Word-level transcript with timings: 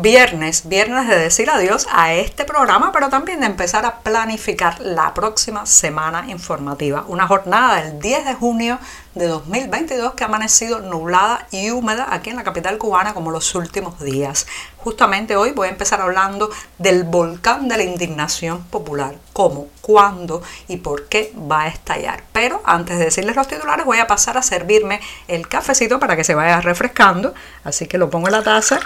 Viernes, 0.00 0.68
viernes 0.68 1.08
de 1.08 1.18
decir 1.18 1.50
adiós 1.50 1.88
a 1.90 2.14
este 2.14 2.44
programa, 2.44 2.92
pero 2.92 3.08
también 3.08 3.40
de 3.40 3.46
empezar 3.46 3.84
a 3.84 3.98
planificar 3.98 4.78
la 4.78 5.12
próxima 5.12 5.66
semana 5.66 6.30
informativa. 6.30 7.04
Una 7.08 7.26
jornada 7.26 7.82
del 7.82 7.98
10 7.98 8.26
de 8.26 8.34
junio 8.34 8.78
de 9.16 9.26
2022 9.26 10.14
que 10.14 10.22
ha 10.22 10.28
amanecido 10.28 10.78
nublada 10.78 11.48
y 11.50 11.72
húmeda 11.72 12.06
aquí 12.10 12.30
en 12.30 12.36
la 12.36 12.44
capital 12.44 12.78
cubana 12.78 13.12
como 13.12 13.32
los 13.32 13.56
últimos 13.56 13.98
días. 13.98 14.46
Justamente 14.76 15.34
hoy 15.34 15.50
voy 15.50 15.66
a 15.66 15.72
empezar 15.72 16.00
hablando 16.00 16.48
del 16.78 17.02
volcán 17.02 17.66
de 17.66 17.78
la 17.78 17.82
indignación 17.82 18.62
popular, 18.66 19.16
cómo, 19.32 19.66
cuándo 19.80 20.44
y 20.68 20.76
por 20.76 21.08
qué 21.08 21.34
va 21.50 21.62
a 21.62 21.68
estallar. 21.68 22.22
Pero 22.32 22.62
antes 22.64 23.00
de 23.00 23.06
decirles 23.06 23.34
los 23.34 23.48
titulares 23.48 23.84
voy 23.84 23.98
a 23.98 24.06
pasar 24.06 24.38
a 24.38 24.42
servirme 24.42 25.00
el 25.26 25.48
cafecito 25.48 25.98
para 25.98 26.14
que 26.14 26.22
se 26.22 26.36
vaya 26.36 26.60
refrescando, 26.60 27.34
así 27.64 27.88
que 27.88 27.98
lo 27.98 28.10
pongo 28.10 28.28
en 28.28 28.34
la 28.34 28.44
taza 28.44 28.78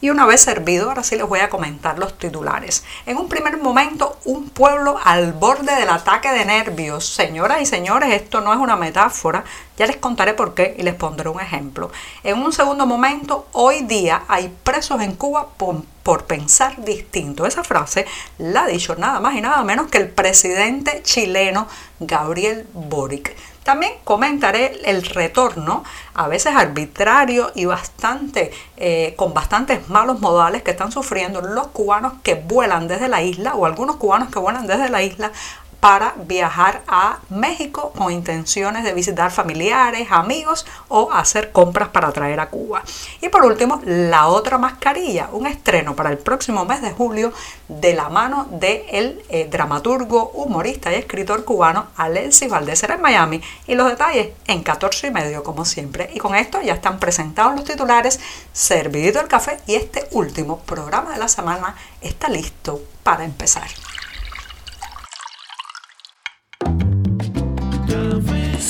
y 0.00 0.10
una 0.10 0.26
vez 0.26 0.42
servido, 0.42 0.88
ahora 0.88 1.02
sí 1.02 1.16
les 1.16 1.26
voy 1.26 1.40
a 1.40 1.48
comentar 1.48 1.98
los 1.98 2.18
titulares. 2.18 2.84
En 3.06 3.16
un 3.16 3.28
primer 3.28 3.56
momento, 3.58 4.18
un 4.24 4.50
pueblo 4.50 4.98
al 5.02 5.32
borde 5.32 5.74
del 5.74 5.88
ataque 5.88 6.30
de 6.30 6.44
nervios. 6.44 7.06
Señoras 7.06 7.62
y 7.62 7.66
señores, 7.66 8.12
esto 8.12 8.40
no 8.40 8.52
es 8.52 8.58
una 8.58 8.76
metáfora. 8.76 9.44
Ya 9.78 9.86
les 9.86 9.96
contaré 9.96 10.34
por 10.34 10.54
qué 10.54 10.74
y 10.78 10.82
les 10.82 10.94
pondré 10.94 11.28
un 11.28 11.40
ejemplo. 11.40 11.90
En 12.24 12.38
un 12.38 12.52
segundo 12.52 12.86
momento, 12.86 13.48
hoy 13.52 13.82
día 13.82 14.24
hay 14.28 14.54
presos 14.62 15.00
en 15.00 15.14
Cuba 15.14 15.48
por, 15.56 15.82
por 16.02 16.24
pensar 16.24 16.84
distinto. 16.84 17.46
Esa 17.46 17.64
frase 17.64 18.06
la 18.38 18.64
ha 18.64 18.66
dicho 18.66 18.96
nada 18.96 19.20
más 19.20 19.34
y 19.34 19.40
nada 19.40 19.62
menos 19.64 19.90
que 19.90 19.98
el 19.98 20.08
presidente 20.08 21.02
chileno 21.02 21.68
Gabriel 22.00 22.66
Boric. 22.74 23.34
También 23.66 23.94
comentaré 24.04 24.80
el 24.84 25.02
retorno, 25.04 25.82
a 26.14 26.28
veces 26.28 26.54
arbitrario 26.54 27.50
y 27.56 27.64
bastante, 27.64 28.52
eh, 28.76 29.14
con 29.16 29.34
bastantes 29.34 29.88
malos 29.88 30.20
modales 30.20 30.62
que 30.62 30.70
están 30.70 30.92
sufriendo 30.92 31.40
los 31.40 31.66
cubanos 31.66 32.12
que 32.22 32.36
vuelan 32.36 32.86
desde 32.86 33.08
la 33.08 33.24
isla 33.24 33.56
o 33.56 33.66
algunos 33.66 33.96
cubanos 33.96 34.28
que 34.28 34.38
vuelan 34.38 34.68
desde 34.68 34.88
la 34.88 35.02
isla 35.02 35.32
para 35.80 36.14
viajar 36.16 36.82
a 36.88 37.20
México 37.28 37.92
con 37.96 38.12
intenciones 38.12 38.84
de 38.84 38.94
visitar 38.94 39.30
familiares, 39.30 40.08
amigos 40.10 40.66
o 40.88 41.12
hacer 41.12 41.52
compras 41.52 41.88
para 41.90 42.12
traer 42.12 42.40
a 42.40 42.48
Cuba. 42.48 42.82
Y 43.20 43.28
por 43.28 43.44
último, 43.44 43.80
la 43.84 44.26
otra 44.28 44.58
mascarilla, 44.58 45.28
un 45.32 45.46
estreno 45.46 45.94
para 45.94 46.10
el 46.10 46.18
próximo 46.18 46.64
mes 46.64 46.82
de 46.82 46.92
julio 46.92 47.32
de 47.68 47.94
la 47.94 48.08
mano 48.08 48.46
del 48.50 49.22
eh, 49.28 49.48
dramaturgo, 49.50 50.30
humorista 50.30 50.92
y 50.92 50.96
escritor 50.96 51.44
cubano 51.44 51.88
Alexis 51.96 52.50
Valdés 52.50 52.82
en 52.82 53.00
Miami. 53.00 53.40
Y 53.66 53.74
los 53.74 53.88
detalles 53.88 54.28
en 54.46 54.62
14 54.62 55.08
y 55.08 55.10
medio, 55.10 55.42
como 55.42 55.64
siempre. 55.64 56.10
Y 56.14 56.18
con 56.18 56.34
esto 56.34 56.60
ya 56.62 56.74
están 56.74 56.98
presentados 56.98 57.54
los 57.54 57.64
titulares, 57.64 58.20
servidito 58.52 59.20
el 59.20 59.28
café 59.28 59.58
y 59.66 59.74
este 59.74 60.06
último 60.12 60.58
programa 60.60 61.12
de 61.12 61.18
la 61.18 61.28
semana 61.28 61.76
está 62.00 62.28
listo 62.28 62.80
para 63.02 63.24
empezar. 63.24 63.68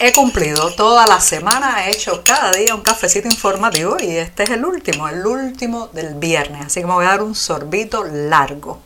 He 0.00 0.12
cumplido 0.12 0.72
toda 0.76 1.08
la 1.08 1.20
semana, 1.20 1.84
he 1.84 1.90
hecho 1.90 2.22
cada 2.24 2.52
día 2.52 2.72
un 2.72 2.82
cafecito 2.82 3.26
informativo 3.26 3.96
y 3.98 4.16
este 4.16 4.44
es 4.44 4.50
el 4.50 4.64
último, 4.64 5.08
el 5.08 5.26
último 5.26 5.88
del 5.88 6.14
viernes, 6.14 6.66
así 6.66 6.80
que 6.80 6.86
me 6.86 6.92
voy 6.92 7.04
a 7.04 7.08
dar 7.08 7.22
un 7.22 7.34
sorbito 7.34 8.04
largo. 8.04 8.80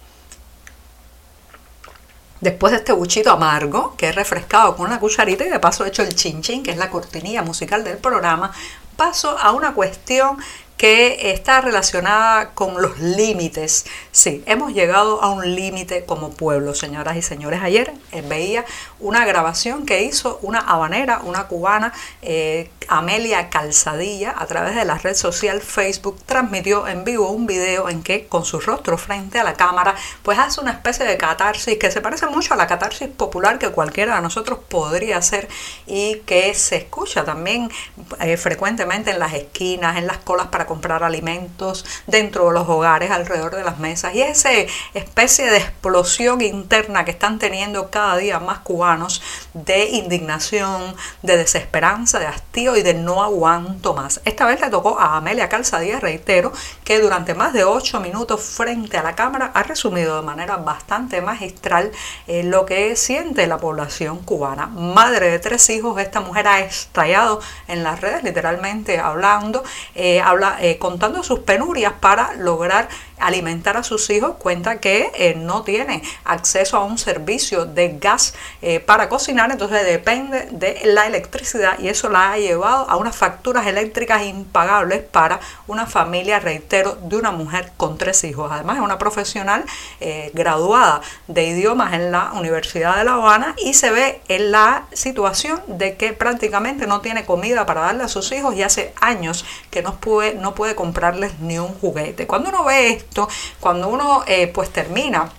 Después 2.40 2.70
de 2.70 2.78
este 2.78 2.92
buchito 2.92 3.30
amargo, 3.30 3.94
que 3.98 4.06
he 4.06 4.12
refrescado 4.12 4.74
con 4.74 4.86
una 4.86 4.98
cucharita 4.98 5.44
y 5.44 5.50
de 5.50 5.60
paso 5.60 5.84
he 5.84 5.88
hecho 5.88 6.02
el 6.02 6.14
chin 6.14 6.40
chin, 6.40 6.62
que 6.62 6.70
es 6.70 6.78
la 6.78 6.88
cortinilla 6.88 7.42
musical 7.42 7.84
del 7.84 7.98
programa, 7.98 8.50
paso 8.96 9.38
a 9.38 9.52
una 9.52 9.74
cuestión 9.74 10.38
que 10.82 11.30
está 11.30 11.60
relacionada 11.60 12.54
con 12.54 12.82
los 12.82 12.98
límites. 12.98 13.86
Sí, 14.10 14.42
hemos 14.46 14.72
llegado 14.72 15.22
a 15.22 15.30
un 15.30 15.54
límite 15.54 16.04
como 16.04 16.30
pueblo, 16.30 16.74
señoras 16.74 17.16
y 17.16 17.22
señores. 17.22 17.60
Ayer 17.62 17.92
eh, 18.10 18.20
veía 18.20 18.64
una 18.98 19.24
grabación 19.24 19.86
que 19.86 20.02
hizo 20.02 20.40
una 20.42 20.58
habanera, 20.58 21.20
una 21.22 21.46
cubana, 21.46 21.92
eh, 22.20 22.68
Amelia 22.88 23.48
Calzadilla, 23.48 24.34
a 24.36 24.46
través 24.46 24.74
de 24.74 24.84
la 24.84 24.98
red 24.98 25.14
social 25.14 25.60
Facebook, 25.60 26.20
transmitió 26.26 26.88
en 26.88 27.04
vivo 27.04 27.30
un 27.30 27.46
video 27.46 27.88
en 27.88 28.02
que 28.02 28.26
con 28.26 28.44
su 28.44 28.58
rostro 28.58 28.98
frente 28.98 29.38
a 29.38 29.44
la 29.44 29.54
cámara, 29.54 29.94
pues 30.24 30.36
hace 30.36 30.60
una 30.60 30.72
especie 30.72 31.04
de 31.04 31.16
catarsis 31.16 31.78
que 31.78 31.92
se 31.92 32.00
parece 32.00 32.26
mucho 32.26 32.54
a 32.54 32.56
la 32.56 32.66
catarsis 32.66 33.06
popular 33.06 33.60
que 33.60 33.68
cualquiera 33.68 34.16
de 34.16 34.22
nosotros 34.22 34.58
podría 34.68 35.18
hacer 35.18 35.48
y 35.86 36.16
que 36.26 36.54
se 36.54 36.74
escucha 36.74 37.24
también 37.24 37.70
eh, 38.18 38.36
frecuentemente 38.36 39.12
en 39.12 39.20
las 39.20 39.32
esquinas, 39.32 39.96
en 39.96 40.08
las 40.08 40.18
colas 40.18 40.48
para 40.48 40.66
comprar 40.72 41.04
alimentos, 41.04 41.84
dentro 42.06 42.48
de 42.48 42.54
los 42.54 42.66
hogares, 42.66 43.10
alrededor 43.10 43.54
de 43.54 43.62
las 43.62 43.78
mesas. 43.78 44.14
Y 44.14 44.22
esa 44.22 44.50
especie 44.94 45.50
de 45.50 45.58
explosión 45.58 46.40
interna 46.40 47.04
que 47.04 47.10
están 47.10 47.38
teniendo 47.38 47.90
cada 47.90 48.16
día 48.16 48.38
más 48.40 48.60
cubanos 48.60 49.20
de 49.52 49.84
indignación, 49.90 50.96
de 51.20 51.36
desesperanza, 51.36 52.18
de 52.18 52.26
hastío 52.26 52.74
y 52.78 52.82
de 52.82 52.94
no 52.94 53.22
aguanto 53.22 53.92
más. 53.92 54.22
Esta 54.24 54.46
vez 54.46 54.62
le 54.62 54.70
tocó 54.70 54.98
a 54.98 55.18
Amelia 55.18 55.50
Calzadía, 55.50 56.00
reitero, 56.00 56.52
que 56.84 57.00
durante 57.00 57.34
más 57.34 57.52
de 57.52 57.64
ocho 57.64 58.00
minutos 58.00 58.40
frente 58.40 58.96
a 58.96 59.02
la 59.02 59.14
cámara 59.14 59.50
ha 59.52 59.62
resumido 59.64 60.16
de 60.16 60.22
manera 60.22 60.56
bastante 60.56 61.20
magistral 61.20 61.92
eh, 62.26 62.44
lo 62.44 62.64
que 62.64 62.96
siente 62.96 63.46
la 63.46 63.58
población 63.58 64.20
cubana. 64.20 64.68
Madre 64.68 65.30
de 65.30 65.38
tres 65.38 65.68
hijos, 65.68 66.00
esta 66.00 66.20
mujer 66.20 66.48
ha 66.48 66.60
estallado 66.60 67.40
en 67.68 67.82
las 67.82 68.00
redes, 68.00 68.22
literalmente 68.22 68.98
hablando, 68.98 69.62
eh, 69.94 70.20
habla, 70.20 70.56
eh, 70.62 70.78
contando 70.78 71.24
sus 71.24 71.40
penurias 71.40 71.94
para 72.00 72.36
lograr 72.36 72.88
alimentar 73.22 73.76
a 73.76 73.82
sus 73.82 74.08
hijos, 74.10 74.36
cuenta 74.38 74.80
que 74.80 75.10
eh, 75.14 75.34
no 75.36 75.62
tiene 75.62 76.02
acceso 76.24 76.76
a 76.76 76.84
un 76.84 76.98
servicio 76.98 77.64
de 77.64 77.98
gas 77.98 78.34
eh, 78.60 78.80
para 78.80 79.08
cocinar, 79.08 79.50
entonces 79.50 79.84
depende 79.86 80.48
de 80.50 80.80
la 80.84 81.06
electricidad 81.06 81.78
y 81.78 81.88
eso 81.88 82.08
la 82.08 82.32
ha 82.32 82.38
llevado 82.38 82.88
a 82.90 82.96
unas 82.96 83.16
facturas 83.16 83.66
eléctricas 83.66 84.24
impagables 84.24 85.02
para 85.02 85.40
una 85.66 85.86
familia, 85.86 86.40
reitero, 86.40 86.98
de 87.02 87.16
una 87.16 87.30
mujer 87.30 87.72
con 87.76 87.98
tres 87.98 88.24
hijos. 88.24 88.50
Además 88.50 88.76
es 88.76 88.82
una 88.82 88.98
profesional 88.98 89.64
eh, 90.00 90.30
graduada 90.34 91.00
de 91.28 91.46
idiomas 91.46 91.94
en 91.94 92.10
la 92.12 92.32
Universidad 92.32 92.96
de 92.96 93.04
La 93.04 93.14
Habana 93.14 93.54
y 93.58 93.74
se 93.74 93.90
ve 93.90 94.20
en 94.28 94.50
la 94.50 94.86
situación 94.92 95.60
de 95.66 95.96
que 95.96 96.12
prácticamente 96.12 96.86
no 96.86 97.00
tiene 97.00 97.24
comida 97.24 97.66
para 97.66 97.82
darle 97.82 98.04
a 98.04 98.08
sus 98.08 98.32
hijos 98.32 98.54
y 98.54 98.62
hace 98.62 98.92
años 99.00 99.44
que 99.70 99.82
no 99.82 99.96
puede, 99.96 100.34
no 100.34 100.54
puede 100.54 100.74
comprarles 100.74 101.38
ni 101.40 101.58
un 101.58 101.72
juguete. 101.78 102.26
Cuando 102.26 102.50
uno 102.50 102.64
ve 102.64 102.90
esto, 102.90 103.11
cuando 103.60 103.88
uno 103.88 104.24
eh, 104.26 104.48
pues 104.48 104.70
termina 104.70 105.30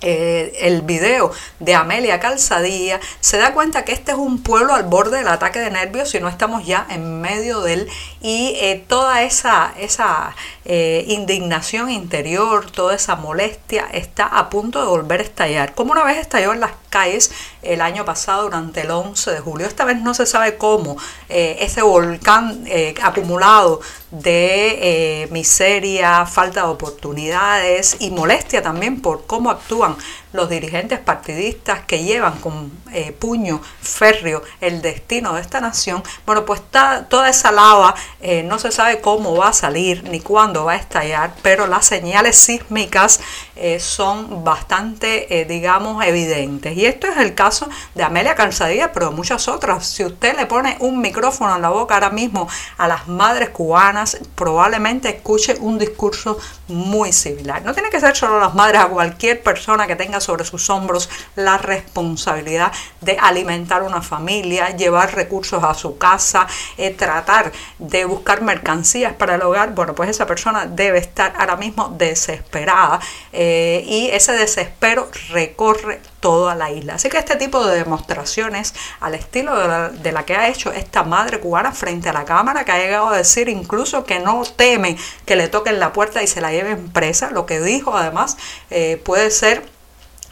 eh, 0.00 0.52
el 0.60 0.82
video 0.82 1.30
de 1.60 1.74
Amelia 1.74 2.18
Calzadilla, 2.18 2.98
se 3.20 3.38
da 3.38 3.54
cuenta 3.54 3.84
que 3.84 3.92
este 3.92 4.12
es 4.12 4.18
un 4.18 4.42
pueblo 4.42 4.74
al 4.74 4.82
borde 4.82 5.18
del 5.18 5.28
ataque 5.28 5.60
de 5.60 5.70
nervios 5.70 6.12
y 6.14 6.20
no 6.20 6.28
estamos 6.28 6.66
ya 6.66 6.86
en 6.90 7.20
medio 7.20 7.60
de 7.60 7.74
él. 7.74 7.88
Y 8.20 8.56
eh, 8.60 8.84
toda 8.88 9.22
esa, 9.22 9.72
esa 9.78 10.34
indignación 10.64 11.90
interior, 11.90 12.70
toda 12.70 12.94
esa 12.94 13.16
molestia 13.16 13.88
está 13.92 14.26
a 14.26 14.50
punto 14.50 14.80
de 14.80 14.88
volver 14.88 15.20
a 15.20 15.24
estallar. 15.24 15.74
Como 15.74 15.92
una 15.92 16.04
vez 16.04 16.18
estalló 16.18 16.52
en 16.52 16.60
las 16.60 16.72
calles 16.92 17.32
el 17.62 17.80
año 17.80 18.04
pasado 18.04 18.44
durante 18.44 18.82
el 18.82 18.90
11 18.90 19.32
de 19.32 19.40
julio. 19.40 19.66
Esta 19.66 19.84
vez 19.84 20.00
no 20.00 20.12
se 20.12 20.26
sabe 20.26 20.56
cómo 20.58 20.96
eh, 21.28 21.56
ese 21.60 21.82
volcán 21.82 22.64
eh, 22.66 22.94
acumulado 23.02 23.80
de 24.10 25.22
eh, 25.22 25.28
miseria, 25.30 26.26
falta 26.26 26.60
de 26.60 26.68
oportunidades 26.68 27.96
y 28.00 28.10
molestia 28.10 28.62
también 28.62 29.00
por 29.00 29.26
cómo 29.26 29.50
actúan 29.50 29.96
los 30.32 30.48
dirigentes 30.48 30.98
partidistas 30.98 31.80
que 31.86 32.02
llevan 32.02 32.38
con 32.38 32.72
eh, 32.92 33.12
puño 33.12 33.60
férreo 33.80 34.42
el 34.60 34.82
destino 34.82 35.34
de 35.34 35.40
esta 35.40 35.60
nación, 35.60 36.02
bueno, 36.26 36.44
pues 36.44 36.60
toda 36.70 37.28
esa 37.28 37.52
lava 37.52 37.94
eh, 38.20 38.42
no 38.42 38.58
se 38.58 38.72
sabe 38.72 39.00
cómo 39.00 39.36
va 39.36 39.48
a 39.48 39.52
salir 39.52 40.04
ni 40.04 40.20
cuándo 40.20 40.64
va 40.64 40.72
a 40.72 40.76
estallar, 40.76 41.34
pero 41.42 41.66
las 41.66 41.86
señales 41.86 42.36
sísmicas 42.36 43.20
eh, 43.56 43.80
son 43.80 44.44
bastante, 44.44 45.46
digamos, 45.48 46.04
evidentes. 46.04 46.76
Y 46.76 46.86
esto 46.86 47.06
es 47.06 47.16
el 47.18 47.34
caso 47.34 47.68
de 47.94 48.02
Amelia 48.02 48.34
Calzadilla, 48.34 48.92
pero 48.92 49.12
muchas 49.12 49.48
otras. 49.48 49.86
Si 49.86 50.04
usted 50.04 50.36
le 50.36 50.46
pone 50.46 50.76
un 50.80 51.00
micrófono 51.00 51.54
en 51.56 51.62
la 51.62 51.70
boca 51.70 51.94
ahora 51.94 52.10
mismo 52.10 52.48
a 52.78 52.88
las 52.88 53.08
madres 53.08 53.50
cubanas, 53.50 54.18
probablemente 54.34 55.08
escuche 55.08 55.56
un 55.60 55.78
discurso 55.78 56.38
muy 56.68 57.12
similar. 57.12 57.62
No 57.62 57.74
tiene 57.74 57.90
que 57.90 58.00
ser 58.00 58.16
solo 58.16 58.40
las 58.40 58.54
madres, 58.54 58.80
a 58.80 58.88
cualquier 58.88 59.42
persona 59.42 59.86
que 59.86 59.96
tenga 59.96 60.20
sobre 60.22 60.44
sus 60.44 60.70
hombros 60.70 61.08
la 61.36 61.58
responsabilidad 61.58 62.72
de 63.00 63.18
alimentar 63.20 63.82
una 63.82 64.02
familia, 64.02 64.70
llevar 64.76 65.14
recursos 65.14 65.62
a 65.64 65.74
su 65.74 65.98
casa, 65.98 66.46
eh, 66.76 66.90
tratar 66.90 67.52
de 67.78 68.04
buscar 68.04 68.42
mercancías 68.42 69.12
para 69.14 69.34
el 69.34 69.42
hogar, 69.42 69.74
bueno, 69.74 69.94
pues 69.94 70.10
esa 70.10 70.26
persona 70.26 70.66
debe 70.66 70.98
estar 70.98 71.34
ahora 71.38 71.56
mismo 71.56 71.88
desesperada 71.96 73.00
eh, 73.32 73.84
y 73.86 74.08
ese 74.08 74.32
desespero 74.32 75.08
recorre 75.30 76.00
toda 76.20 76.54
la 76.54 76.70
isla. 76.70 76.94
Así 76.94 77.08
que 77.08 77.18
este 77.18 77.34
tipo 77.34 77.66
de 77.66 77.76
demostraciones 77.76 78.74
al 79.00 79.14
estilo 79.14 79.90
de 79.90 80.12
la, 80.12 80.24
que 80.24 80.36
ha 80.36 80.48
hecho 80.48 80.72
esta 80.72 81.02
madre 81.02 81.40
cubana 81.40 81.72
frente 81.72 82.08
a 82.08 82.12
la 82.12 82.24
cámara, 82.24 82.64
que 82.64 82.70
ha 82.70 82.78
llegado 82.78 83.08
a 83.08 83.16
decir 83.16 83.48
incluso 83.48 84.04
que 84.04 84.20
no 84.20 84.42
teme 84.44 84.96
que 85.26 85.34
le 85.34 85.48
toquen 85.48 85.80
la 85.80 85.92
puerta 85.92 86.22
y 86.22 86.28
se 86.28 86.40
la 86.40 86.52
lleven 86.52 86.92
presa, 86.92 87.30
lo 87.30 87.44
que 87.44 87.60
dijo 87.60 87.96
además 87.96 88.36
eh, 88.70 89.02
puede 89.04 89.32
ser 89.32 89.68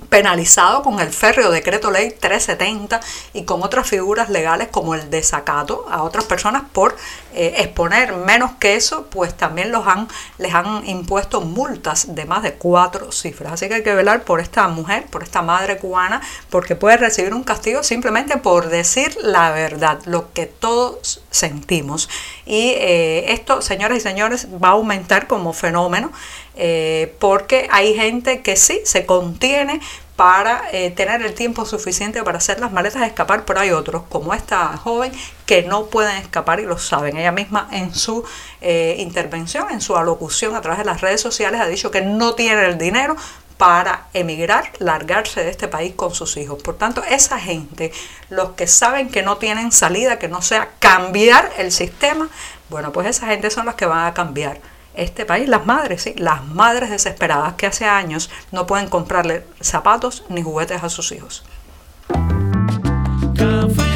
penalizado 0.08 0.82
con 0.82 1.00
el 1.00 1.10
férreo 1.10 1.50
decreto 1.50 1.90
ley 1.90 2.10
370 2.18 3.00
y 3.34 3.44
con 3.44 3.62
otras 3.62 3.88
figuras 3.88 4.30
legales 4.30 4.68
como 4.68 4.94
el 4.94 5.10
desacato 5.10 5.86
a 5.90 6.02
otras 6.02 6.24
personas 6.24 6.64
por 6.72 6.96
eh, 7.32 7.54
exponer 7.58 8.14
menos 8.14 8.52
que 8.58 8.74
eso, 8.74 9.06
pues 9.10 9.36
también 9.36 9.70
los 9.70 9.86
han, 9.86 10.08
les 10.38 10.52
han 10.54 10.86
impuesto 10.88 11.40
multas 11.40 12.14
de 12.14 12.24
más 12.24 12.42
de 12.42 12.54
cuatro 12.54 13.12
cifras. 13.12 13.52
Así 13.52 13.68
que 13.68 13.74
hay 13.74 13.82
que 13.82 13.94
velar 13.94 14.24
por 14.24 14.40
esta 14.40 14.66
mujer, 14.68 15.06
por 15.06 15.22
esta 15.22 15.42
madre 15.42 15.78
cubana, 15.78 16.20
porque 16.50 16.76
puede 16.76 16.96
recibir 16.96 17.34
un 17.34 17.44
castigo 17.44 17.82
simplemente 17.82 18.36
por 18.36 18.68
decir 18.68 19.16
la 19.22 19.50
verdad, 19.50 20.00
lo 20.06 20.32
que 20.32 20.46
todos 20.46 21.22
sentimos. 21.30 22.08
Y 22.46 22.70
eh, 22.76 23.32
esto, 23.32 23.62
señoras 23.62 23.98
y 23.98 24.00
señores, 24.00 24.48
va 24.62 24.68
a 24.68 24.72
aumentar 24.72 25.26
como 25.26 25.52
fenómeno 25.52 26.10
eh, 26.56 27.14
porque 27.18 27.68
hay 27.70 27.94
gente 27.94 28.42
que 28.42 28.56
sí 28.56 28.80
se 28.84 29.06
contiene 29.06 29.80
para 30.20 30.64
eh, 30.72 30.90
tener 30.90 31.22
el 31.22 31.32
tiempo 31.32 31.64
suficiente 31.64 32.22
para 32.22 32.36
hacer 32.36 32.60
las 32.60 32.70
maletas 32.72 33.00
y 33.00 33.06
escapar, 33.06 33.46
pero 33.46 33.60
hay 33.60 33.70
otros, 33.70 34.02
como 34.10 34.34
esta 34.34 34.76
joven, 34.76 35.12
que 35.46 35.62
no 35.62 35.86
pueden 35.86 36.14
escapar 36.18 36.60
y 36.60 36.64
lo 36.64 36.76
saben. 36.76 37.16
Ella 37.16 37.32
misma 37.32 37.68
en 37.72 37.94
su 37.94 38.22
eh, 38.60 38.96
intervención, 38.98 39.70
en 39.70 39.80
su 39.80 39.96
alocución 39.96 40.54
a 40.54 40.60
través 40.60 40.80
de 40.80 40.84
las 40.84 41.00
redes 41.00 41.22
sociales, 41.22 41.58
ha 41.58 41.66
dicho 41.66 41.90
que 41.90 42.02
no 42.02 42.34
tiene 42.34 42.66
el 42.66 42.76
dinero 42.76 43.16
para 43.56 44.08
emigrar, 44.12 44.70
largarse 44.78 45.42
de 45.42 45.48
este 45.48 45.68
país 45.68 45.94
con 45.96 46.14
sus 46.14 46.36
hijos. 46.36 46.62
Por 46.62 46.76
tanto, 46.76 47.02
esa 47.08 47.38
gente, 47.38 47.90
los 48.28 48.50
que 48.50 48.66
saben 48.66 49.08
que 49.08 49.22
no 49.22 49.38
tienen 49.38 49.72
salida, 49.72 50.18
que 50.18 50.28
no 50.28 50.42
sea 50.42 50.68
cambiar 50.80 51.50
el 51.56 51.72
sistema, 51.72 52.28
bueno, 52.68 52.92
pues 52.92 53.06
esa 53.06 53.28
gente 53.28 53.48
son 53.48 53.64
los 53.64 53.74
que 53.74 53.86
van 53.86 54.04
a 54.04 54.12
cambiar 54.12 54.60
este 54.94 55.24
país, 55.24 55.48
las 55.48 55.66
madres, 55.66 56.02
sí, 56.02 56.14
las 56.16 56.44
madres 56.44 56.90
desesperadas 56.90 57.54
que 57.54 57.66
hace 57.66 57.84
años 57.84 58.30
no 58.52 58.66
pueden 58.66 58.88
comprarle 58.88 59.44
zapatos 59.60 60.24
ni 60.28 60.42
juguetes 60.42 60.82
a 60.82 60.88
sus 60.88 61.12
hijos. 61.12 61.44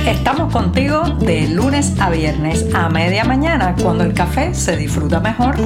Estamos 0.06 0.52
contigo 0.52 1.02
de 1.20 1.48
lunes 1.48 1.94
a 1.98 2.10
viernes 2.10 2.66
a 2.74 2.88
media 2.88 3.24
mañana 3.24 3.74
cuando 3.82 4.04
el 4.04 4.14
café 4.14 4.54
se 4.54 4.76
disfruta 4.76 5.20
mejor. 5.20 5.56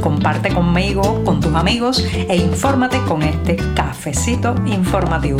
Comparte 0.00 0.52
conmigo, 0.52 1.24
con 1.24 1.40
tus 1.40 1.54
amigos 1.54 2.04
e 2.28 2.36
infórmate 2.36 3.00
con 3.02 3.22
este 3.22 3.56
cafecito 3.74 4.54
informativo. 4.66 5.38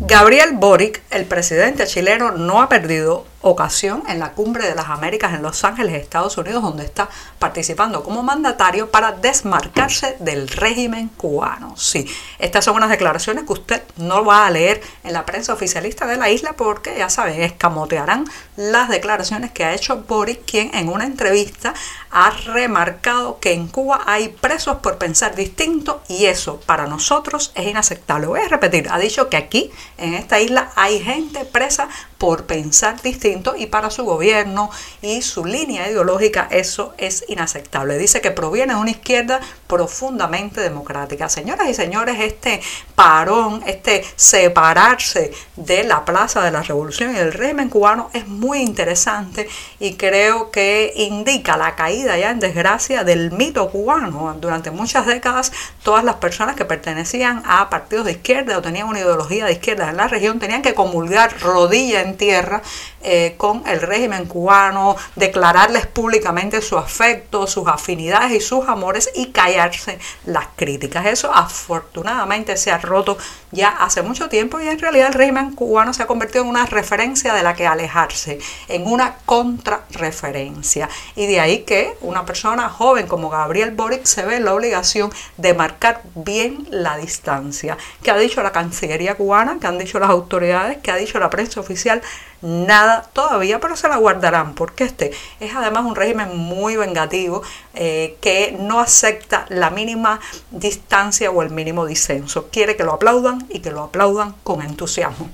Gabriel 0.00 0.56
Boric, 0.56 1.02
el 1.10 1.24
presidente 1.24 1.86
chileno, 1.86 2.32
no 2.32 2.60
ha 2.60 2.68
perdido 2.68 3.24
ocasión 3.42 4.02
en 4.08 4.18
la 4.18 4.32
Cumbre 4.32 4.66
de 4.66 4.74
las 4.74 4.88
Américas 4.88 5.34
en 5.34 5.42
Los 5.42 5.64
Ángeles, 5.64 5.94
Estados 5.94 6.36
Unidos, 6.38 6.62
donde 6.62 6.84
está 6.84 7.08
participando 7.38 8.02
como 8.02 8.22
mandatario 8.22 8.90
para 8.90 9.12
desmarcarse 9.12 10.16
del 10.20 10.48
régimen 10.48 11.08
cubano. 11.08 11.76
Sí, 11.76 12.08
estas 12.38 12.64
son 12.64 12.76
unas 12.76 12.90
declaraciones 12.90 13.44
que 13.44 13.52
usted 13.52 13.82
no 13.96 14.24
va 14.24 14.46
a 14.46 14.50
leer 14.50 14.80
en 15.04 15.12
la 15.12 15.26
prensa 15.26 15.52
oficialista 15.52 16.06
de 16.06 16.16
la 16.16 16.30
isla 16.30 16.54
porque, 16.54 16.96
ya 16.96 17.10
saben, 17.10 17.42
escamotearán 17.42 18.24
las 18.56 18.88
declaraciones 18.88 19.50
que 19.52 19.64
ha 19.64 19.74
hecho 19.74 20.04
Boris, 20.08 20.38
quien 20.46 20.74
en 20.74 20.88
una 20.88 21.04
entrevista 21.04 21.74
ha 22.10 22.30
remarcado 22.30 23.38
que 23.40 23.52
en 23.52 23.68
Cuba 23.68 24.02
hay 24.06 24.28
presos 24.28 24.78
por 24.78 24.98
pensar 24.98 25.34
distinto 25.34 26.02
y 26.08 26.26
eso 26.26 26.60
para 26.60 26.86
nosotros 26.86 27.52
es 27.54 27.66
inaceptable. 27.66 28.26
Voy 28.26 28.40
a 28.40 28.48
repetir, 28.48 28.88
ha 28.90 28.98
dicho 28.98 29.28
que 29.28 29.36
aquí, 29.36 29.70
en 29.98 30.14
esta 30.14 30.40
isla, 30.40 30.70
hay 30.76 31.00
gente 31.00 31.44
presa 31.44 31.88
por 32.22 32.44
pensar 32.44 33.02
distinto 33.02 33.56
y 33.58 33.66
para 33.66 33.90
su 33.90 34.04
gobierno 34.04 34.70
y 35.00 35.22
su 35.22 35.44
línea 35.44 35.90
ideológica 35.90 36.46
eso 36.52 36.94
es 36.96 37.24
inaceptable. 37.26 37.98
Dice 37.98 38.20
que 38.20 38.30
proviene 38.30 38.74
de 38.74 38.80
una 38.80 38.92
izquierda 38.92 39.40
profundamente 39.66 40.60
democrática. 40.60 41.28
Señoras 41.28 41.68
y 41.68 41.74
señores, 41.74 42.20
este 42.20 42.60
parón, 42.94 43.64
este 43.66 44.04
separarse 44.14 45.32
de 45.56 45.82
la 45.82 46.04
Plaza 46.04 46.44
de 46.44 46.52
la 46.52 46.62
Revolución 46.62 47.10
y 47.10 47.14
del 47.14 47.32
régimen 47.32 47.68
cubano 47.68 48.08
es 48.12 48.28
muy 48.28 48.60
interesante 48.60 49.48
y 49.80 49.94
creo 49.94 50.52
que 50.52 50.92
indica 50.94 51.56
la 51.56 51.74
caída 51.74 52.16
ya 52.18 52.30
en 52.30 52.38
desgracia 52.38 53.02
del 53.02 53.32
mito 53.32 53.68
cubano. 53.68 54.36
Durante 54.40 54.70
muchas 54.70 55.06
décadas 55.06 55.50
todas 55.82 56.04
las 56.04 56.16
personas 56.16 56.54
que 56.54 56.66
pertenecían 56.66 57.42
a 57.46 57.68
partidos 57.68 58.04
de 58.04 58.12
izquierda 58.12 58.58
o 58.58 58.62
tenían 58.62 58.86
una 58.86 59.00
ideología 59.00 59.46
de 59.46 59.54
izquierda 59.54 59.90
en 59.90 59.96
la 59.96 60.06
región 60.06 60.38
tenían 60.38 60.62
que 60.62 60.74
comulgar 60.74 61.40
rodilla 61.40 62.02
en 62.02 62.11
tierra 62.16 62.62
eh, 63.02 63.34
con 63.36 63.62
el 63.66 63.80
régimen 63.80 64.26
cubano, 64.26 64.96
declararles 65.16 65.86
públicamente 65.86 66.62
su 66.62 66.78
afecto, 66.78 67.46
sus 67.46 67.66
afinidades 67.68 68.32
y 68.32 68.40
sus 68.40 68.68
amores 68.68 69.10
y 69.14 69.26
callarse 69.32 69.98
las 70.24 70.46
críticas. 70.56 71.06
Eso 71.06 71.32
afortunadamente 71.32 72.56
se 72.56 72.70
ha 72.70 72.78
roto 72.78 73.16
ya 73.50 73.68
hace 73.68 74.02
mucho 74.02 74.28
tiempo 74.28 74.60
y 74.60 74.68
en 74.68 74.78
realidad 74.78 75.08
el 75.08 75.14
régimen 75.14 75.54
cubano 75.54 75.92
se 75.92 76.02
ha 76.02 76.06
convertido 76.06 76.44
en 76.44 76.50
una 76.50 76.66
referencia 76.66 77.34
de 77.34 77.42
la 77.42 77.54
que 77.54 77.66
alejarse, 77.66 78.38
en 78.68 78.86
una 78.86 79.16
contrarreferencia. 79.26 80.88
Y 81.16 81.26
de 81.26 81.40
ahí 81.40 81.60
que 81.60 81.94
una 82.00 82.24
persona 82.24 82.68
joven 82.68 83.06
como 83.06 83.30
Gabriel 83.30 83.72
Boric 83.72 84.04
se 84.04 84.24
ve 84.24 84.40
la 84.40 84.54
obligación 84.54 85.10
de 85.36 85.54
marcar 85.54 86.02
bien 86.14 86.66
la 86.70 86.96
distancia. 86.96 87.76
¿Qué 88.02 88.10
ha 88.10 88.16
dicho 88.16 88.42
la 88.42 88.52
Cancillería 88.52 89.16
cubana? 89.16 89.58
¿Qué 89.60 89.66
han 89.66 89.78
dicho 89.78 89.98
las 89.98 90.10
autoridades? 90.10 90.78
¿Qué 90.82 90.90
ha 90.90 90.96
dicho 90.96 91.18
la 91.18 91.30
prensa 91.30 91.60
oficial? 91.60 92.02
Nada 92.42 93.02
todavía, 93.12 93.60
pero 93.60 93.76
se 93.76 93.88
la 93.88 93.96
guardarán, 93.96 94.54
porque 94.54 94.84
este 94.84 95.12
es 95.40 95.54
además 95.54 95.84
un 95.84 95.96
régimen 95.96 96.36
muy 96.36 96.76
vengativo 96.76 97.42
eh, 97.74 98.16
que 98.20 98.56
no 98.58 98.80
acepta 98.80 99.46
la 99.48 99.70
mínima 99.70 100.20
distancia 100.50 101.30
o 101.30 101.42
el 101.42 101.50
mínimo 101.50 101.86
disenso. 101.86 102.48
Quiere 102.50 102.76
que 102.76 102.84
lo 102.84 102.92
aplaudan 102.92 103.46
y 103.48 103.60
que 103.60 103.70
lo 103.70 103.82
aplaudan 103.82 104.34
con 104.42 104.62
entusiasmo. 104.62 105.30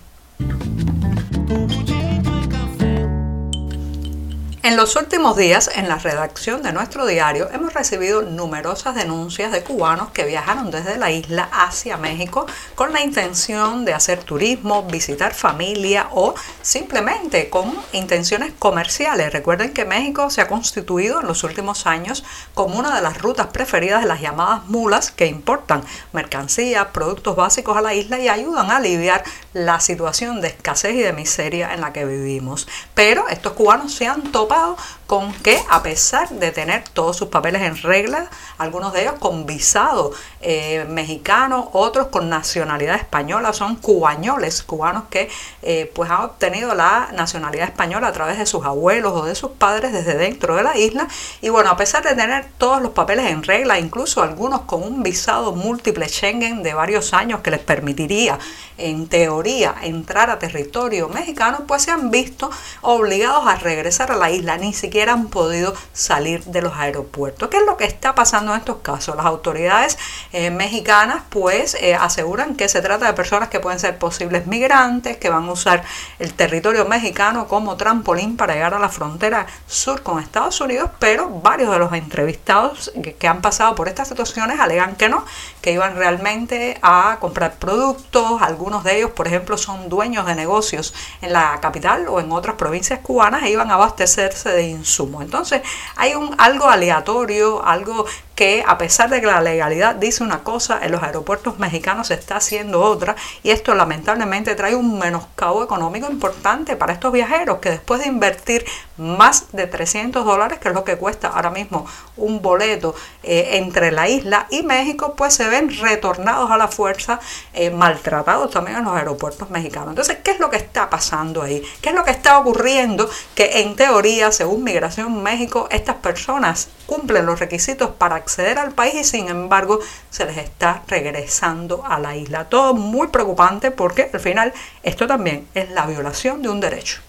Los 4.79 4.95
últimos 4.95 5.37
días, 5.37 5.69
en 5.75 5.89
la 5.89 5.99
redacción 5.99 6.63
de 6.63 6.73
nuestro 6.73 7.05
diario, 7.05 7.51
hemos 7.53 7.75
recibido 7.75 8.23
numerosas 8.23 8.95
denuncias 8.95 9.51
de 9.51 9.65
cubanos 9.65 10.11
que 10.11 10.23
viajaron 10.25 10.71
desde 10.71 10.99
la 10.99 11.11
isla 11.11 11.49
hacia 11.51 11.97
México 11.97 12.47
con 12.77 12.93
la 12.93 13.01
intención 13.01 13.85
de 13.85 13.93
hacer 13.93 14.23
turismo, 14.23 14.85
visitar 14.85 15.35
familia 15.35 16.07
o 16.13 16.33
simplemente 16.63 17.51
con 17.51 17.77
intenciones 17.93 18.53
comerciales. 18.57 19.33
Recuerden 19.33 19.73
que 19.73 19.85
México 19.85 20.31
se 20.31 20.43
ha 20.43 20.47
constituido 20.47 21.23
en 21.23 21.27
los 21.27 21.43
últimos 21.43 21.89
años 21.89 22.23
como 22.55 22.79
una 22.79 22.95
de 22.95 23.03
las 23.03 23.19
rutas 23.19 23.49
preferidas 23.49 24.03
de 24.03 24.07
las 24.07 24.21
llamadas 24.21 24.69
mulas 24.69 25.11
que 25.11 25.27
importan 25.27 25.83
mercancías, 26.13 26.87
productos 26.93 27.35
básicos 27.35 27.77
a 27.77 27.81
la 27.81 27.95
isla 27.95 28.21
y 28.21 28.29
ayudan 28.29 28.71
a 28.71 28.77
aliviar 28.77 29.25
la 29.55 29.81
situación 29.81 30.41
de 30.41 30.49
escasez 30.49 30.95
y 30.95 31.01
de 31.01 31.13
miseria 31.13 31.75
en 31.75 31.81
la 31.81 31.93
que 31.93 32.05
vivimos. 32.05 32.69
Pero 32.95 33.29
estos 33.29 33.55
cubanos 33.55 33.93
se 33.93 34.07
han 34.07 34.31
topado 34.31 34.68
con 35.07 35.33
que 35.33 35.59
a 35.71 35.83
pesar 35.83 36.29
de 36.29 36.51
tener 36.51 36.85
todos 36.93 37.17
sus 37.17 37.29
papeles 37.29 37.63
en 37.63 37.77
regla, 37.77 38.31
algunos 38.59 38.93
de 38.93 39.03
ellos 39.03 39.15
con 39.19 39.47
visado 39.47 40.13
eh, 40.41 40.85
mexicano, 40.89 41.71
otros 41.73 42.09
con 42.09 42.29
nacionalidad 42.29 42.97
española, 42.97 43.53
son 43.53 43.77
cubañoles, 43.77 44.63
cubanos 44.63 45.05
que 45.11 45.31
eh, 45.63 45.91
pues 45.95 46.11
han 46.11 46.23
obtenido 46.23 46.75
la 46.75 47.09
nacionalidad 47.15 47.69
española 47.69 48.09
a 48.09 48.13
través 48.13 48.39
de 48.39 48.47
sus 48.47 48.65
abuelos 48.65 49.13
o 49.15 49.25
de 49.25 49.35
sus 49.35 49.53
padres 49.53 49.93
desde 49.93 50.17
dentro 50.17 50.57
de 50.57 50.63
la 50.63 50.77
isla. 50.77 51.09
Y 51.41 51.49
bueno, 51.49 51.71
a 51.71 51.77
pesar 51.77 52.05
de 52.05 52.15
tener 52.15 52.47
todos 52.59 52.83
los 52.83 52.93
papeles 52.93 53.31
en 53.31 53.43
regla, 53.43 53.79
incluso 53.79 54.23
algunos 54.23 54.63
con 54.63 54.83
un 54.83 55.03
visado 55.03 55.53
múltiple 55.53 56.09
Schengen 56.09 56.63
de 56.63 56.75
varios 56.75 57.15
años 57.15 57.41
que 57.41 57.51
les 57.51 57.61
permitiría 57.61 58.39
en 58.77 59.09
teoría 59.09 59.75
entrar 59.83 60.31
a 60.31 60.39
territorio 60.39 61.09
mexicano, 61.09 61.65
pues 61.67 61.83
se 61.83 61.91
han 61.91 62.11
visto 62.11 62.51
obligados 62.83 63.47
a 63.47 63.57
regresar 63.57 64.13
a 64.13 64.17
la 64.17 64.31
isla, 64.31 64.58
ni 64.59 64.73
siquiera 64.73 65.13
han 65.13 65.29
podido 65.29 65.75
salir 65.93 66.45
de 66.45 66.63
los 66.63 66.75
aeropuertos. 66.75 67.49
¿Qué 67.49 67.59
es 67.59 67.67
lo 67.67 67.77
que 67.77 67.85
está 67.85 68.15
pasando 68.15 68.53
en 68.53 68.59
estos 68.59 68.79
casos? 68.79 69.17
Las 69.17 69.27
autoridades 69.27 69.99
eh, 70.33 70.51
mexicanas 70.51 71.23
pues 71.29 71.77
eh, 71.81 71.95
aseguran 71.95 72.57
que 72.57 72.69
se 72.69 72.83
trata 72.83 73.07
de 73.07 73.13
personas 73.13 73.49
que 73.49 73.61
pueden 73.61 73.79
ser 73.79 73.99
posibles 73.99 74.47
migrantes, 74.47 75.17
que 75.17 75.31
van 75.31 75.49
a 75.49 75.53
usar 75.53 75.83
el 76.19 76.35
territorio 76.35 76.85
mexicano 76.85 77.49
como 77.49 77.77
trampolín 77.77 78.37
para 78.37 78.55
llegar 78.55 78.75
a 78.75 78.79
la 78.79 78.89
frontera 78.89 79.47
sur 79.67 80.03
con 80.03 80.21
Estados 80.21 80.61
Unidos, 80.61 80.91
pero 80.99 81.29
varios 81.29 81.71
de 81.71 81.79
los 81.79 81.93
entrevistados 81.93 82.93
que, 83.03 83.15
que 83.15 83.29
han 83.29 83.41
pasado 83.41 83.75
por 83.75 83.89
estas 83.89 84.09
situaciones 84.09 84.61
alegan 84.61 84.97
que 84.97 85.09
no, 85.09 85.25
que 85.61 85.73
iban 85.73 85.97
realmente 85.97 86.79
a 86.83 87.19
comprar 87.21 87.55
productos, 87.57 88.43
algunos 88.43 88.85
de 88.85 88.99
ellos, 88.99 89.11
por 89.11 89.27
ejemplo, 89.27 89.57
son 89.57 89.89
dueños 89.89 90.27
de 90.27 90.35
negocios 90.35 90.95
en 91.21 91.33
la 91.33 91.59
capital 91.61 92.07
o 92.09 92.21
en 92.21 92.33
otras 92.33 92.57
provincias 92.57 93.01
cubanas 93.01 93.43
e 93.43 93.51
iban 93.51 93.71
a 93.71 93.75
abastecerse 93.75 94.48
de 94.53 94.69
insumos. 94.69 95.23
Entonces, 95.23 95.63
hay 95.97 96.15
un 96.15 96.35
algo 96.39 96.69
aleatorio, 96.69 97.65
algo 97.65 98.07
que 98.39 98.63
a 98.65 98.79
pesar 98.79 99.11
de 99.11 99.21
que 99.21 99.27
la 99.27 99.41
legalidad 99.41 99.97
dice 99.97 100.23
una 100.23 100.45
cosa, 100.45 100.79
en 100.81 100.93
los 100.93 101.03
aeropuertos 101.03 101.59
mexicanos 101.59 102.07
se 102.07 102.15
está 102.15 102.37
haciendo 102.37 102.81
otra 102.83 103.17
y 103.43 103.51
esto 103.51 103.75
lamentablemente 103.75 104.55
trae 104.55 104.77
un 104.77 104.97
menoscabo 104.97 105.65
económico 105.65 106.09
importante 106.09 106.77
para 106.77 106.93
estos 106.93 107.13
viajeros 107.13 107.59
que 107.59 107.71
después 107.71 108.01
de 108.01 108.07
invertir 108.07 108.65
más 108.97 109.51
de 109.51 109.67
300 109.67 110.25
dólares, 110.25 110.61
que 110.61 110.69
es 110.69 110.75
lo 110.75 110.85
que 110.85 110.97
cuesta 110.97 111.29
ahora 111.29 111.51
mismo 111.51 111.85
un 112.17 112.41
boleto 112.41 112.95
eh, 113.25 113.57
entre 113.57 113.91
la 113.91 114.09
isla 114.09 114.47
y 114.51 114.63
México, 114.63 115.15
pues 115.17 115.35
se 115.35 115.49
ven 115.49 115.77
retornados 115.77 116.49
a 116.53 116.57
la 116.57 116.69
fuerza, 116.69 117.19
eh, 117.55 117.71
maltratados 117.71 118.53
también 118.53 118.79
en 118.79 118.85
los 118.85 118.95
aeropuertos 118.95 119.51
mexicanos. 119.51 119.91
Entonces, 119.91 120.19
¿qué 120.23 120.31
es 120.31 120.39
lo 120.39 120.49
que 120.49 120.59
está 120.59 120.89
pasando 120.89 121.43
ahí? 121.43 121.61
¿Qué 121.81 121.89
es 121.89 121.95
lo 121.97 122.05
que 122.05 122.13
está 122.13 122.39
ocurriendo? 122.39 123.11
Que 123.35 123.63
en 123.63 123.75
teoría, 123.75 124.31
según 124.31 124.63
Migración 124.63 125.25
México, 125.25 125.67
estas 125.73 125.97
personas 125.97 126.69
cumplen 126.87 127.27
los 127.27 127.41
requisitos 127.41 127.91
para 127.91 128.17
acceder 128.29 128.59
al 128.59 128.73
país 128.73 128.95
y 128.95 129.05
sin 129.05 129.29
embargo 129.29 129.81
se 130.11 130.27
les 130.27 130.37
está 130.37 130.83
regresando 130.87 131.83
a 131.87 131.99
la 131.99 132.15
isla. 132.15 132.45
Todo 132.45 132.75
muy 132.75 133.09
preocupante 133.09 133.71
porque 133.71 134.11
al 134.13 134.21
final 134.21 134.53
esto 134.83 135.07
también 135.07 135.49
es 135.55 135.71
la 135.71 135.87
violación 135.87 136.43
de 136.43 136.51
un 136.51 136.61
derecho. 136.61 137.01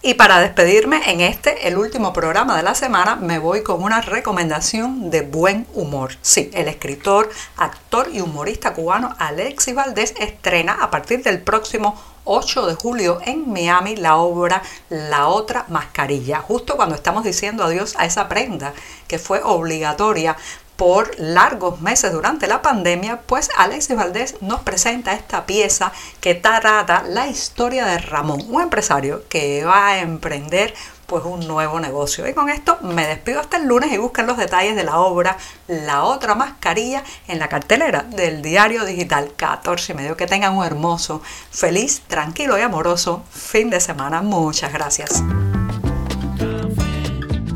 Y 0.00 0.14
para 0.14 0.38
despedirme 0.38 1.10
en 1.10 1.20
este, 1.20 1.66
el 1.66 1.76
último 1.76 2.12
programa 2.12 2.56
de 2.56 2.62
la 2.62 2.76
semana, 2.76 3.16
me 3.16 3.40
voy 3.40 3.64
con 3.64 3.82
una 3.82 4.00
recomendación 4.00 5.10
de 5.10 5.22
buen 5.22 5.66
humor. 5.74 6.12
Sí, 6.22 6.52
el 6.54 6.68
escritor, 6.68 7.28
actor 7.56 8.08
y 8.12 8.20
humorista 8.20 8.74
cubano 8.74 9.16
Alexis 9.18 9.74
Valdés 9.74 10.14
estrena 10.20 10.78
a 10.80 10.92
partir 10.92 11.24
del 11.24 11.40
próximo 11.40 12.00
8 12.22 12.66
de 12.66 12.74
julio 12.76 13.18
en 13.24 13.50
Miami 13.50 13.96
la 13.96 14.18
obra 14.18 14.62
La 14.88 15.26
otra 15.26 15.64
mascarilla, 15.68 16.38
justo 16.38 16.76
cuando 16.76 16.94
estamos 16.94 17.24
diciendo 17.24 17.64
adiós 17.64 17.96
a 17.98 18.06
esa 18.06 18.28
prenda 18.28 18.74
que 19.08 19.18
fue 19.18 19.40
obligatoria 19.42 20.36
por 20.78 21.18
largos 21.18 21.80
meses 21.80 22.12
durante 22.12 22.46
la 22.46 22.62
pandemia, 22.62 23.20
pues 23.26 23.50
Alexis 23.58 23.96
Valdés 23.96 24.36
nos 24.40 24.60
presenta 24.60 25.12
esta 25.12 25.44
pieza 25.44 25.90
que 26.20 26.36
trata 26.36 27.02
la 27.02 27.26
historia 27.26 27.84
de 27.84 27.98
Ramón, 27.98 28.44
un 28.48 28.62
empresario 28.62 29.24
que 29.28 29.64
va 29.64 29.88
a 29.88 29.98
emprender 29.98 30.72
pues 31.06 31.24
un 31.24 31.48
nuevo 31.48 31.80
negocio. 31.80 32.28
Y 32.28 32.32
con 32.32 32.48
esto 32.48 32.78
me 32.82 33.08
despido 33.08 33.40
hasta 33.40 33.56
el 33.56 33.66
lunes 33.66 33.90
y 33.92 33.98
busquen 33.98 34.28
los 34.28 34.36
detalles 34.36 34.76
de 34.76 34.84
la 34.84 35.00
obra 35.00 35.36
La 35.66 36.04
otra 36.04 36.36
mascarilla 36.36 37.02
en 37.26 37.40
la 37.40 37.48
cartelera 37.48 38.02
del 38.02 38.40
diario 38.40 38.84
digital 38.84 39.32
14 39.34 39.92
y 39.92 39.96
medio. 39.96 40.16
Que 40.16 40.26
tengan 40.26 40.56
un 40.56 40.64
hermoso, 40.64 41.22
feliz, 41.50 42.02
tranquilo 42.06 42.56
y 42.56 42.60
amoroso 42.60 43.24
fin 43.32 43.68
de 43.68 43.80
semana. 43.80 44.22
Muchas 44.22 44.72
gracias. 44.72 45.24